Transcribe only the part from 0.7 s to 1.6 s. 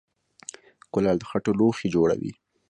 کولال د خټو